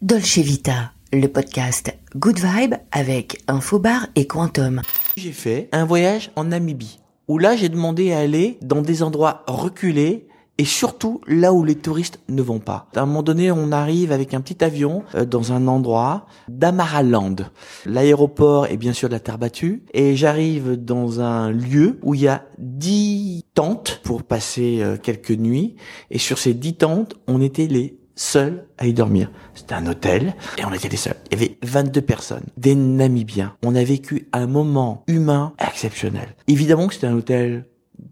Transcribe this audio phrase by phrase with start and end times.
[0.00, 4.80] Dolce Vita, le podcast Good Vibe avec Infobar et Quantum.
[5.16, 9.42] J'ai fait un voyage en Namibie où là j'ai demandé à aller dans des endroits
[9.48, 12.86] reculés et surtout là où les touristes ne vont pas.
[12.94, 17.34] À un moment donné, on arrive avec un petit avion euh, dans un endroit d'Amaraland.
[17.84, 22.20] L'aéroport est bien sûr de la terre battue et j'arrive dans un lieu où il
[22.20, 25.74] y a dix tentes pour passer euh, quelques nuits
[26.12, 29.30] et sur ces dix tentes, on était les seuls à y dormir.
[29.54, 31.16] C'était un hôtel et on était les seuls.
[31.30, 33.54] Il y avait 22 personnes, des Namibiens.
[33.64, 36.34] On a vécu un moment humain exceptionnel.
[36.46, 37.66] Évidemment que c'était un hôtel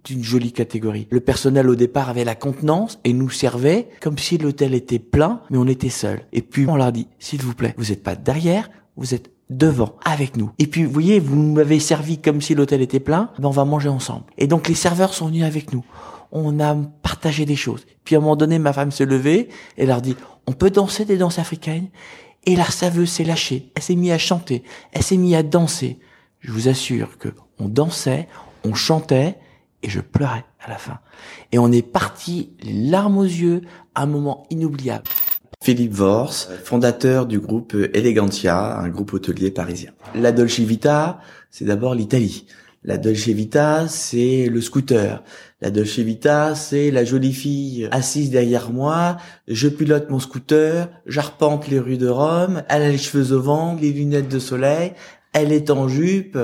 [0.04, 1.06] d'une jolie catégorie.
[1.10, 5.40] Le personnel au départ avait la contenance et nous servait comme si l'hôtel était plein,
[5.50, 6.22] mais on était seuls.
[6.32, 9.94] Et puis on leur dit, s'il vous plaît, vous n'êtes pas derrière, vous êtes devant,
[10.04, 10.50] avec nous.
[10.58, 13.64] Et puis, vous voyez, vous m'avez servi comme si l'hôtel était plein, ben on va
[13.64, 14.24] manger ensemble.
[14.38, 15.84] Et donc les serveurs sont venus avec nous
[16.32, 17.86] on a partagé des choses.
[18.04, 21.04] Puis à un moment donné, ma femme se levait et leur dit, on peut danser
[21.04, 21.88] des danses africaines?
[22.48, 24.62] Et la serveuse s'est lâchée, elle s'est mise à chanter,
[24.92, 25.98] elle s'est mise à danser.
[26.38, 27.28] Je vous assure que
[27.58, 28.28] on dansait,
[28.64, 29.36] on chantait
[29.82, 31.00] et je pleurais à la fin.
[31.50, 33.62] Et on est parti, larmes aux yeux,
[33.96, 35.04] un moment inoubliable.
[35.62, 39.90] Philippe Vors, fondateur du groupe Elegantia, un groupe hôtelier parisien.
[40.14, 41.20] La Dolce Vita,
[41.50, 42.46] c'est d'abord l'Italie.
[42.84, 45.24] La Dolce Vita, c'est le scooter.
[45.62, 49.16] La Dolce Vita, c'est la jolie fille assise derrière moi.
[49.48, 52.62] Je pilote mon scooter, j'arpente les rues de Rome.
[52.68, 54.92] Elle a les cheveux au vent, les lunettes de soleil.
[55.32, 56.38] Elle est en jupe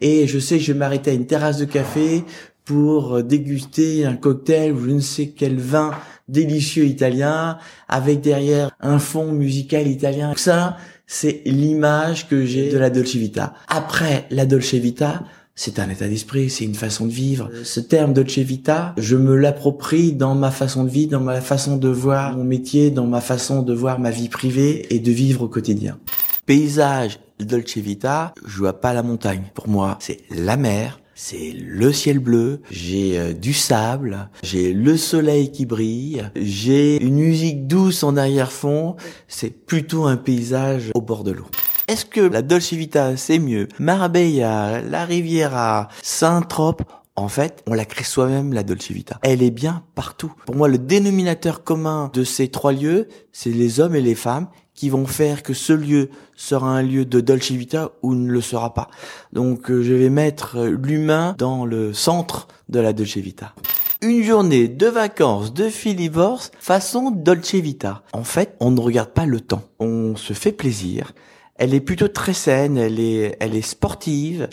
[0.00, 2.24] et je sais que je vais m'arrêter à une terrasse de café
[2.66, 5.92] pour déguster un cocktail ou je ne sais quel vin
[6.28, 7.56] délicieux italien
[7.88, 10.34] avec derrière un fond musical italien.
[10.36, 13.54] Ça, c'est l'image que j'ai de la Dolce Vita.
[13.66, 15.24] Après la Dolce Vita,
[15.58, 17.50] c'est un état d'esprit, c'est une façon de vivre.
[17.64, 21.76] Ce terme Dolce Vita, je me l'approprie dans ma façon de vivre, dans ma façon
[21.76, 25.42] de voir mon métier, dans ma façon de voir ma vie privée et de vivre
[25.42, 25.98] au quotidien.
[26.46, 29.50] Paysage Dolce Vita, je vois pas la montagne.
[29.52, 34.96] Pour moi, c'est la mer, c'est le ciel bleu, j'ai euh, du sable, j'ai le
[34.96, 38.94] soleil qui brille, j'ai une musique douce en arrière-fond,
[39.26, 41.46] c'est plutôt un paysage au bord de l'eau.
[41.88, 43.66] Est-ce que la Dolce Vita, c'est mieux?
[43.78, 46.82] Marbella, la Riviera, Saint-Trope?
[47.16, 49.18] En fait, on la crée soi-même, la Dolce Vita.
[49.22, 50.30] Elle est bien partout.
[50.44, 54.48] Pour moi, le dénominateur commun de ces trois lieux, c'est les hommes et les femmes
[54.74, 58.42] qui vont faire que ce lieu sera un lieu de Dolce Vita ou ne le
[58.42, 58.88] sera pas.
[59.32, 63.54] Donc, euh, je vais mettre l'humain dans le centre de la Dolce Vita.
[64.02, 68.02] Une journée de vacances de Philibors façon Dolce Vita.
[68.12, 69.62] En fait, on ne regarde pas le temps.
[69.80, 71.14] On se fait plaisir
[71.58, 74.48] elle est plutôt très saine, elle est, elle est sportive,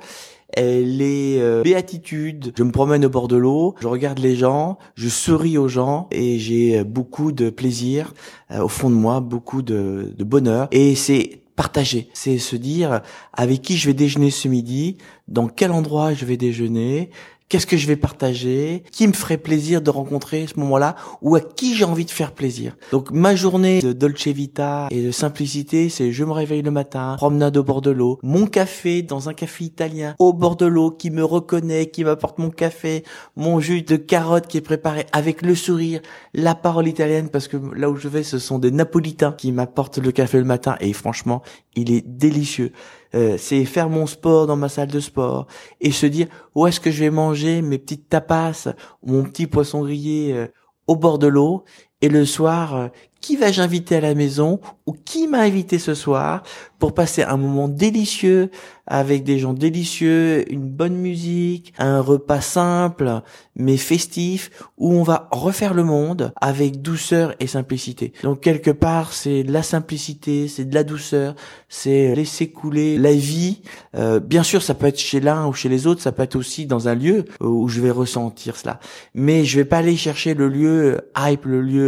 [0.49, 2.53] elle est euh, béatitude.
[2.57, 6.07] Je me promène au bord de l'eau, je regarde les gens, je souris aux gens
[6.11, 8.13] et j'ai beaucoup de plaisir
[8.51, 10.67] euh, au fond de moi, beaucoup de, de bonheur.
[10.71, 13.01] Et c'est partager, c'est se dire
[13.33, 17.09] avec qui je vais déjeuner ce midi, dans quel endroit je vais déjeuner,
[17.47, 18.81] Qu'est-ce que je vais partager?
[18.91, 20.95] Qui me ferait plaisir de rencontrer à ce moment-là?
[21.21, 22.75] Ou à qui j'ai envie de faire plaisir?
[22.91, 27.13] Donc ma journée de Dolce Vita et de simplicité, c'est je me réveille le matin,
[27.17, 30.89] promenade au bord de l'eau, mon café dans un café italien au bord de l'eau
[30.89, 33.03] qui me reconnaît, qui m'apporte mon café,
[33.35, 36.01] mon jus de carotte qui est préparé avec le sourire,
[36.33, 39.99] la parole italienne parce que là où je vais, ce sont des napolitains qui m'apportent
[39.99, 41.43] le café le matin et franchement,
[41.75, 42.71] il est délicieux.
[43.15, 45.47] Euh, c'est faire mon sport dans ma salle de sport
[45.79, 48.67] et se dire où est-ce que je vais manger mes petites tapas,
[49.03, 50.47] mon petit poisson grillé euh,
[50.87, 51.63] au bord de l'eau
[52.01, 52.87] et le soir, euh,
[53.25, 56.43] qui vais-je inviter à la maison ou qui m'a invité ce soir
[56.77, 58.51] pour passer un moment délicieux
[58.87, 63.21] avec des gens délicieux, une bonne musique, un repas simple
[63.55, 68.13] mais festif où on va refaire le monde avec douceur et simplicité.
[68.21, 71.35] Donc quelque part, c'est de la simplicité, c'est de la douceur,
[71.67, 73.61] c'est laisser couler la vie.
[73.95, 76.35] Euh, bien sûr, ça peut être chez l'un ou chez les autres, ça peut être
[76.35, 78.79] aussi dans un lieu où je vais ressentir cela.
[79.15, 81.84] Mais je vais pas aller chercher le lieu hype, le lieu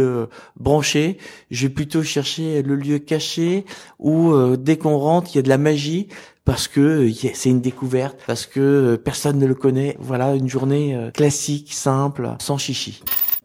[0.56, 1.18] branché.
[1.50, 3.64] Je vais plutôt chercher le lieu caché
[3.98, 6.08] où euh, dès qu'on rentre, il y a de la magie
[6.48, 9.98] parce que c'est une découverte, parce que euh, personne ne le connaît.
[10.00, 13.02] Voilà, une journée euh, classique, simple, sans chichi.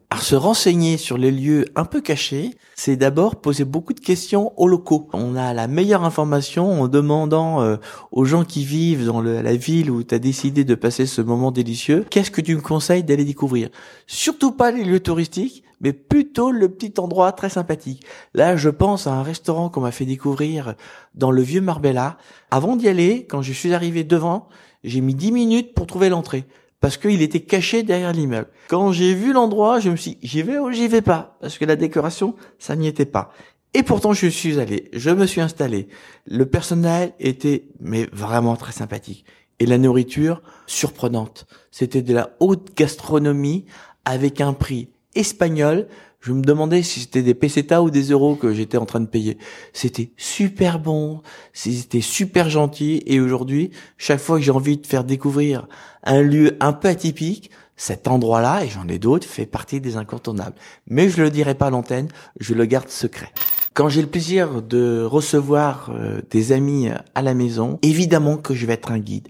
[0.09, 4.53] Alors, se renseigner sur les lieux un peu cachés, c'est d'abord poser beaucoup de questions
[4.55, 5.09] aux locaux.
[5.11, 7.75] On a la meilleure information en demandant euh,
[8.13, 11.51] aux gens qui vivent dans la ville où tu as décidé de passer ce moment
[11.51, 13.69] délicieux, qu'est-ce que tu me conseilles d'aller découvrir?
[14.07, 18.05] Surtout pas les lieux touristiques, mais plutôt le petit endroit très sympathique.
[18.33, 20.75] Là, je pense à un restaurant qu'on m'a fait découvrir
[21.13, 22.17] dans le vieux Marbella.
[22.49, 24.47] Avant d'y aller, quand je suis arrivé devant,
[24.83, 26.45] j'ai mis 10 minutes pour trouver l'entrée
[26.79, 28.49] parce qu'il était caché derrière l'immeuble.
[28.67, 31.57] Quand j'ai vu l'endroit, je me suis dit, j'y vais ou j'y vais pas, parce
[31.57, 33.31] que la décoration, ça n'y était pas.
[33.73, 35.87] Et pourtant, je suis allé, je me suis installé.
[36.27, 39.23] Le personnel était, mais vraiment très sympathique.
[39.59, 41.45] Et la nourriture, surprenante.
[41.71, 43.63] C'était de la haute gastronomie
[44.03, 45.87] avec un prix espagnol.
[46.21, 49.07] Je me demandais si c'était des pesetas ou des euros que j'étais en train de
[49.07, 49.37] payer.
[49.73, 51.21] C'était super bon,
[51.51, 53.03] c'était super gentil.
[53.05, 55.67] Et aujourd'hui, chaque fois que j'ai envie de faire découvrir
[56.03, 60.55] un lieu un peu atypique, cet endroit-là, et j'en ai d'autres, fait partie des incontournables.
[60.87, 62.07] Mais je le dirai pas à l'antenne,
[62.39, 63.31] je le garde secret.
[63.73, 68.67] Quand j'ai le plaisir de recevoir euh, des amis à la maison, évidemment que je
[68.67, 69.27] vais être un guide.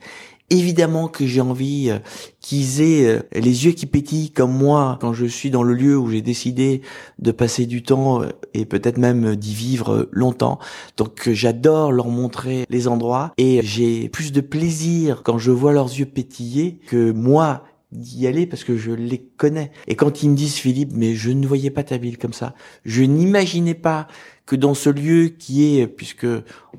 [0.54, 1.98] Évidemment que j'ai envie euh,
[2.40, 5.98] qu'ils aient euh, les yeux qui pétillent comme moi quand je suis dans le lieu
[5.98, 6.82] où j'ai décidé
[7.18, 8.22] de passer du temps
[8.54, 10.60] et peut-être même d'y vivre longtemps.
[10.96, 15.88] Donc j'adore leur montrer les endroits et j'ai plus de plaisir quand je vois leurs
[15.88, 17.64] yeux pétiller que moi
[17.94, 19.72] d'y aller parce que je les connais.
[19.88, 22.56] Et quand ils me disent Philippe, mais je ne voyais pas ta ville comme ça,
[22.86, 24.08] je n'imaginais pas
[24.46, 26.28] que dans ce lieu qui est, puisque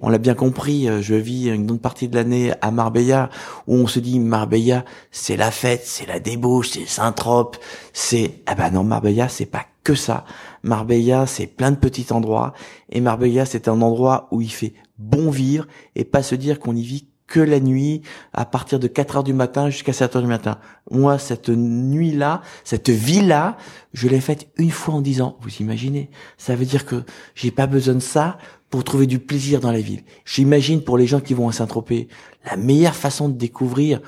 [0.03, 3.31] on l'a bien compris, euh, je vis une grande partie de l'année à Marbella,
[3.67, 7.57] où on se dit Marbella, c'est la fête, c'est la débauche, c'est Saint-Trope,
[7.93, 10.25] c'est, ah ben non, Marbella, c'est pas que ça.
[10.63, 12.53] Marbella, c'est plein de petits endroits,
[12.91, 15.67] et Marbella, c'est un endroit où il fait bon vivre,
[15.97, 19.25] et pas se dire qu'on y vit que la nuit, à partir de 4 heures
[19.25, 20.59] du matin jusqu'à 7 heures du matin.
[20.91, 23.57] Moi, cette nuit-là, cette vie-là,
[23.93, 25.39] je l'ai faite une fois en 10 ans.
[25.41, 26.11] Vous imaginez?
[26.37, 27.03] Ça veut dire que
[27.35, 28.39] j'ai pas besoin de ça
[28.71, 30.03] pour trouver du plaisir dans la ville.
[30.25, 32.09] J'imagine pour les gens qui vont à Saint-Tropez,
[32.45, 34.01] la meilleure façon de découvrir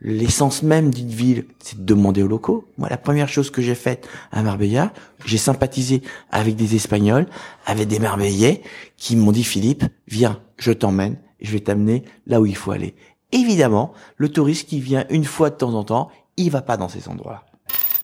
[0.00, 2.64] l'essence même d'une ville, c'est de demander aux locaux.
[2.78, 4.92] Moi, la première chose que j'ai faite à Marbella,
[5.24, 7.26] j'ai sympathisé avec des Espagnols,
[7.66, 8.62] avec des Marbellais,
[8.96, 12.94] qui m'ont dit, Philippe, viens, je t'emmène je vais t'amener là où il faut aller.
[13.32, 16.88] Évidemment, le touriste qui vient une fois de temps en temps, il va pas dans
[16.88, 17.44] ces endroits-là.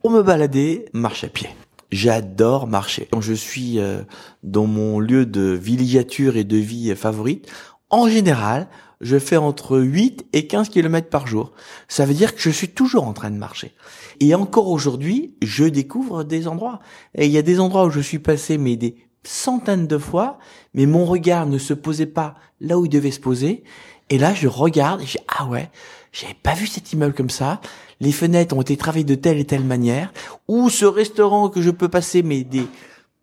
[0.02, 1.48] Pour me balader, marche à pied.
[1.90, 3.08] J'adore marcher.
[3.10, 4.02] Quand je suis euh,
[4.42, 7.50] dans mon lieu de villégiature et de vie favorite,
[7.88, 8.68] en général,
[9.00, 11.52] je fais entre 8 et 15 km par jour.
[11.88, 13.72] Ça veut dire que je suis toujours en train de marcher.
[14.20, 16.80] Et encore aujourd'hui, je découvre des endroits.
[17.14, 20.38] Et il y a des endroits où je suis passé, mais des centaines de fois,
[20.74, 23.64] mais mon regard ne se posait pas là où il devait se poser.
[24.10, 25.70] Et là, je regarde et je dis, ah ouais,
[26.12, 27.60] j'avais pas vu cet immeuble comme ça.
[28.00, 30.12] Les fenêtres ont été travaillées de telle et telle manière.
[30.46, 32.66] Ou ce restaurant que je peux passer, mais des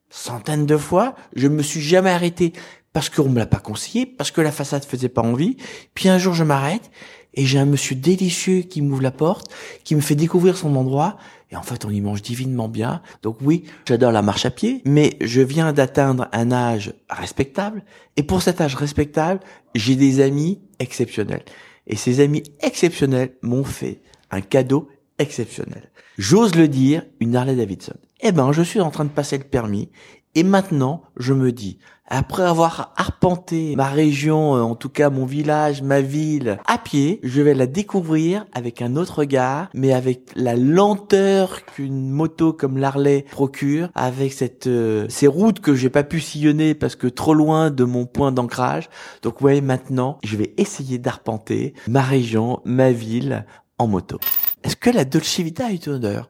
[0.09, 2.53] centaines de fois, je me suis jamais arrêté
[2.93, 5.55] parce qu'on me l'a pas conseillé, parce que la façade faisait pas envie.
[5.93, 6.91] Puis un jour, je m'arrête
[7.33, 9.49] et j'ai un monsieur délicieux qui m'ouvre la porte,
[9.83, 11.17] qui me fait découvrir son endroit
[11.51, 13.01] et en fait, on y mange divinement bien.
[13.21, 17.83] Donc oui, j'adore la marche à pied, mais je viens d'atteindre un âge respectable.
[18.15, 19.41] Et pour cet âge respectable,
[19.75, 21.43] j'ai des amis exceptionnels.
[21.87, 24.01] Et ces amis exceptionnels m'ont fait
[24.31, 24.89] un cadeau
[25.19, 25.91] exceptionnel.
[26.17, 27.95] J'ose le dire, une Harley Davidson.
[28.21, 29.89] Eh ben, je suis en train de passer le permis.
[30.33, 31.77] Et maintenant, je me dis,
[32.13, 37.19] après avoir arpenté ma région, euh, en tout cas mon village, ma ville, à pied,
[37.23, 42.77] je vais la découvrir avec un autre regard, mais avec la lenteur qu'une moto comme
[42.77, 47.33] l'Harley procure, avec cette euh, ces routes que j'ai pas pu sillonner parce que trop
[47.33, 48.89] loin de mon point d'ancrage.
[49.21, 53.45] Donc ouais, maintenant, je vais essayer d'arpenter ma région, ma ville
[53.77, 54.19] en moto.
[54.63, 56.29] Est-ce que la Dolce Vita a une odeur?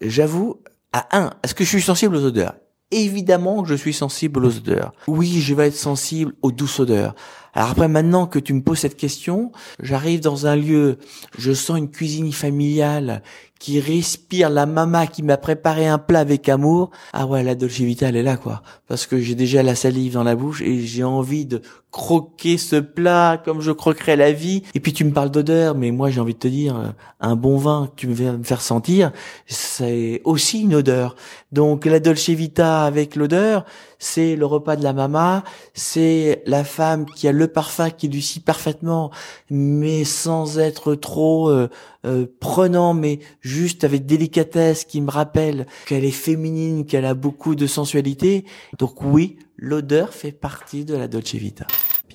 [0.00, 2.54] J'avoue, à un, est-ce que je suis sensible aux odeurs?
[2.90, 4.92] Évidemment que je suis sensible aux odeurs.
[5.06, 7.14] Oui, je vais être sensible aux douces odeurs.
[7.54, 10.98] Alors après, maintenant que tu me poses cette question, j'arrive dans un lieu,
[11.36, 13.22] je sens une cuisine familiale
[13.60, 16.90] qui respire la mama qui m'a préparé un plat avec amour.
[17.12, 18.62] Ah ouais, la Dolce Vita, elle est là, quoi.
[18.88, 22.76] Parce que j'ai déjà la salive dans la bouche et j'ai envie de croquer ce
[22.76, 24.62] plat comme je croquerais la vie.
[24.74, 26.88] Et puis tu me parles d'odeur, mais moi j'ai envie de te dire, euh,
[27.20, 29.12] un bon vin que tu me me faire sentir,
[29.46, 31.16] c'est aussi une odeur.
[31.52, 33.64] Donc la Dolce Vita avec l'odeur,
[33.98, 35.42] c'est le repas de la mama,
[35.74, 39.10] c'est la femme qui a le parfum qui lui scie parfaitement,
[39.50, 41.68] mais sans être trop euh,
[42.06, 47.54] euh, prenant, mais juste avec délicatesse, qui me rappelle qu'elle est féminine, qu'elle a beaucoup
[47.54, 48.44] de sensualité.
[48.78, 51.66] Donc oui, l'odeur fait partie de la Dolce Vita.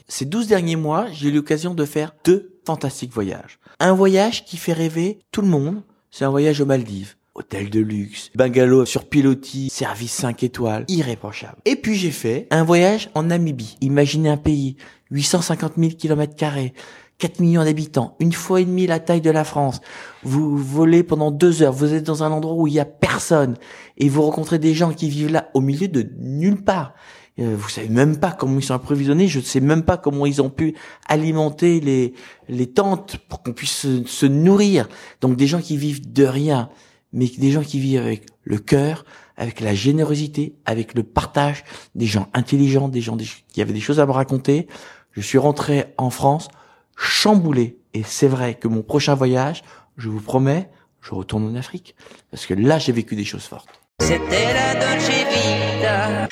[0.07, 3.59] Ces douze derniers mois, j'ai eu l'occasion de faire deux fantastiques voyages.
[3.79, 7.81] Un voyage qui fait rêver tout le monde, c'est un voyage aux Maldives hôtel de
[7.81, 11.57] luxe, bungalow sur pilotis, service 5 étoiles, irréprochable.
[11.65, 13.77] Et puis j'ai fait un voyage en Namibie.
[13.81, 14.77] Imaginez un pays,
[15.11, 16.73] 850 000 km carrés,
[17.17, 19.81] 4 millions d'habitants, une fois et demie la taille de la France.
[20.23, 23.55] Vous volez pendant deux heures, vous êtes dans un endroit où il y a personne
[23.97, 26.93] et vous rencontrez des gens qui vivent là au milieu de nulle part.
[27.39, 30.25] Euh, vous savez même pas comment ils sont approvisionnés, je ne sais même pas comment
[30.25, 30.73] ils ont pu
[31.07, 32.13] alimenter les
[32.47, 34.87] les tentes pour qu'on puisse se, se nourrir.
[35.21, 36.69] Donc des gens qui vivent de rien
[37.15, 39.05] mais des gens qui vivent avec le cœur,
[39.37, 41.63] avec la générosité, avec le partage
[41.95, 43.17] des gens intelligents, des gens
[43.47, 44.67] qui avaient des choses à me raconter.
[45.11, 46.49] Je suis rentré en France
[46.95, 47.77] chamboulé.
[47.93, 49.63] Et c'est vrai que mon prochain voyage,
[49.97, 50.69] je vous promets,
[51.01, 51.95] je retourne en Afrique.
[52.31, 53.69] Parce que là, j'ai vécu des choses fortes.
[54.01, 56.27] C'était la Dolce Vita.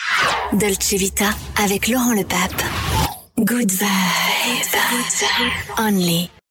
[0.53, 1.29] Dolce Vita
[1.61, 2.63] avec Laurent Le Pape.
[3.37, 3.87] Good vibes.
[5.77, 6.29] Only